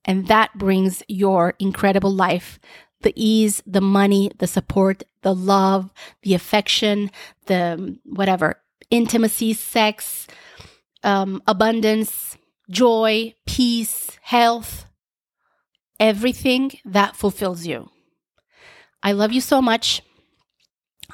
And 0.04 0.26
that 0.28 0.58
brings 0.58 1.02
your 1.08 1.54
incredible 1.58 2.12
life 2.12 2.58
the 3.02 3.12
ease, 3.16 3.62
the 3.66 3.80
money, 3.80 4.30
the 4.38 4.46
support, 4.46 5.02
the 5.22 5.34
love, 5.34 5.92
the 6.22 6.34
affection, 6.34 7.10
the 7.46 7.98
whatever, 8.04 8.62
intimacy, 8.90 9.52
sex, 9.52 10.28
um, 11.02 11.42
abundance, 11.48 12.38
joy, 12.70 13.34
peace, 13.44 14.18
health, 14.22 14.86
everything 15.98 16.70
that 16.84 17.16
fulfills 17.16 17.66
you. 17.66 17.90
I 19.02 19.12
love 19.12 19.32
you 19.32 19.40
so 19.40 19.60
much. 19.60 20.02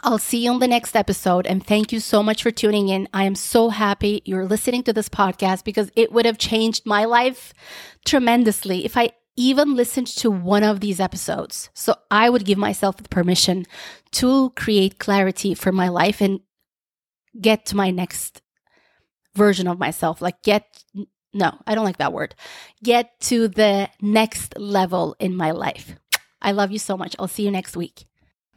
I'll 0.03 0.19
see 0.19 0.45
you 0.45 0.51
on 0.53 0.61
the 0.61 0.69
next 0.69 0.95
episode. 0.97 1.47
And 1.47 1.65
thank 1.65 1.93
you 1.93 2.01
so 2.01 2.23
much 2.23 2.43
for 2.43 2.51
tuning 2.51 2.89
in. 2.89 3.09
I 3.13 3.25
am 3.25 3.35
so 3.35 3.69
happy 3.69 4.23
you're 4.25 4.47
listening 4.47 4.83
to 4.85 4.93
this 4.93 5.09
podcast 5.09 5.65
because 5.65 5.91
it 5.97 6.13
would 6.13 6.25
have 6.27 6.39
changed 6.39 6.87
my 6.87 7.05
life 7.05 7.53
tremendously 8.05 8.85
if 8.85 8.97
I 8.97 9.11
even 9.37 9.77
listened 9.77 10.09
to 10.09 10.31
one 10.31 10.65
of 10.65 10.81
these 10.81 11.01
episodes. 11.01 11.71
So 11.75 11.95
I 12.11 12.29
would 12.29 12.45
give 12.45 12.59
myself 12.59 12.97
the 12.97 13.09
permission 13.09 13.67
to 14.13 14.51
create 14.51 14.99
clarity 14.99 15.55
for 15.55 15.71
my 15.73 15.89
life 15.89 16.21
and 16.21 16.41
get 17.41 17.67
to 17.67 17.77
my 17.77 17.91
next 17.91 18.43
version 19.35 19.69
of 19.69 19.79
myself. 19.79 20.21
Like, 20.21 20.43
get, 20.43 20.65
no, 21.33 21.57
I 21.67 21.75
don't 21.75 21.85
like 21.85 21.99
that 21.99 22.13
word. 22.13 22.35
Get 22.83 23.19
to 23.23 23.47
the 23.47 23.89
next 24.01 24.59
level 24.59 25.15
in 25.21 25.37
my 25.37 25.53
life. 25.53 25.95
I 26.43 26.53
love 26.53 26.73
you 26.73 26.79
so 26.79 26.97
much. 26.97 27.15
I'll 27.19 27.29
see 27.29 27.45
you 27.45 27.51
next 27.51 27.77
week. 27.77 28.07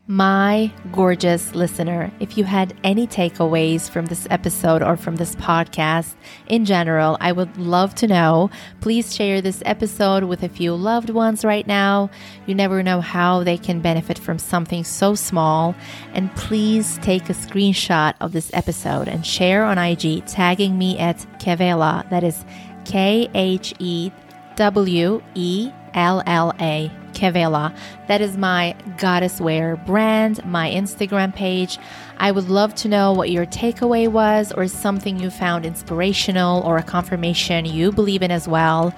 My 0.08 0.74
gorgeous 0.92 1.54
listener, 1.54 2.12
if 2.20 2.36
you 2.36 2.44
had 2.44 2.74
any 2.84 3.06
takeaways 3.06 3.88
from 3.88 4.08
this 4.08 4.28
episode 4.32 4.82
or 4.82 4.98
from 4.98 5.16
this 5.16 5.36
podcast 5.36 6.16
in 6.48 6.66
general, 6.66 7.18
I 7.22 7.32
would 7.32 7.56
love 7.58 7.94
to 7.96 8.08
know. 8.08 8.50
Please 8.82 9.16
share 9.16 9.42
this 9.42 9.62
episode 9.64 10.24
with 10.24 10.42
a 10.42 10.50
few 10.50 10.74
loved 10.74 11.12
ones 11.12 11.46
right 11.46 11.68
now. 11.68 12.10
You 12.48 12.56
never 12.56 12.82
know 12.82 13.00
how 13.00 13.44
they 13.44 13.60
can 13.60 13.80
benefit 13.80 14.18
from 14.18 14.40
something 14.40 14.84
so 14.84 15.14
small. 15.14 15.76
And 16.14 16.36
please 16.36 16.98
take 17.04 17.30
a 17.30 17.34
screenshot 17.34 18.16
of 18.20 18.32
this 18.32 18.50
episode 18.54 19.08
and 19.08 19.26
share 19.26 19.64
on 19.64 19.78
IG, 19.78 20.26
tagging 20.26 20.80
me 20.80 20.98
at 20.98 21.18
Khewella. 21.40 22.10
That 22.10 22.24
is 22.24 22.44
K 22.86 23.30
H 23.36 23.76
E 23.78 24.12
W 24.56 25.22
E 25.36 25.72
L 25.94 26.24
L 26.26 26.54
A. 26.60 27.01
Khewella. 27.14 27.76
That 28.08 28.22
is 28.22 28.38
my 28.38 28.76
goddess 28.98 29.40
wear 29.40 29.76
brand, 29.76 30.44
my 30.46 30.70
Instagram 30.70 31.34
page. 31.36 31.78
I 32.18 32.32
would 32.32 32.50
love 32.50 32.76
to 32.76 32.88
know 32.88 33.14
what 33.14 33.32
your 33.32 33.46
takeaway 33.46 34.08
was 34.08 34.52
or 34.52 34.68
something 34.68 35.20
you 35.20 35.30
found 35.30 35.66
inspirational 35.66 36.62
or 36.62 36.78
a 36.78 36.84
confirmation 36.84 37.66
you 37.66 37.92
believe 37.92 38.22
in 38.22 38.32
as 38.32 38.48
well. 38.48 38.94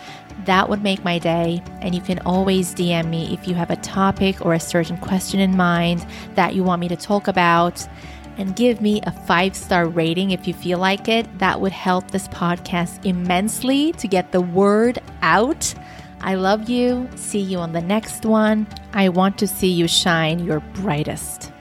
That 0.45 0.69
would 0.69 0.83
make 0.83 1.03
my 1.03 1.19
day. 1.19 1.61
And 1.81 1.95
you 1.95 2.01
can 2.01 2.19
always 2.19 2.73
DM 2.73 3.09
me 3.09 3.33
if 3.33 3.47
you 3.47 3.55
have 3.55 3.69
a 3.69 3.75
topic 3.77 4.45
or 4.45 4.53
a 4.53 4.59
certain 4.59 4.97
question 4.97 5.39
in 5.39 5.55
mind 5.55 6.05
that 6.35 6.53
you 6.55 6.63
want 6.63 6.81
me 6.81 6.87
to 6.89 6.95
talk 6.95 7.27
about. 7.27 7.87
And 8.37 8.55
give 8.55 8.81
me 8.81 8.99
a 9.03 9.11
five 9.11 9.55
star 9.55 9.87
rating 9.87 10.31
if 10.31 10.47
you 10.47 10.53
feel 10.53 10.79
like 10.79 11.07
it. 11.07 11.39
That 11.39 11.61
would 11.61 11.71
help 11.71 12.11
this 12.11 12.27
podcast 12.29 13.05
immensely 13.05 13.91
to 13.93 14.07
get 14.07 14.31
the 14.31 14.41
word 14.41 14.99
out. 15.21 15.73
I 16.23 16.35
love 16.35 16.69
you. 16.69 17.07
See 17.15 17.39
you 17.39 17.59
on 17.59 17.73
the 17.73 17.81
next 17.81 18.25
one. 18.25 18.65
I 18.93 19.09
want 19.09 19.37
to 19.39 19.47
see 19.47 19.67
you 19.67 19.87
shine 19.87 20.39
your 20.39 20.61
brightest. 20.73 21.52